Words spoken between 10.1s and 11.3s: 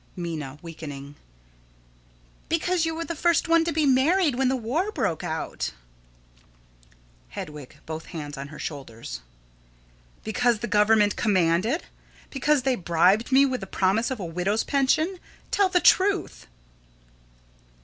Because the Government